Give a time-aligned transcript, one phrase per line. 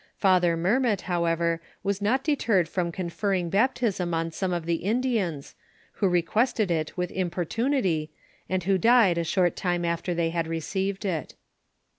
[0.17, 5.53] Father Mer met, however, waa not deterred fWim conferring baptism on some of the Indians^
[5.91, 8.09] who requested it witli importunity,
[8.49, 11.35] and who died a ahort time after they had received it.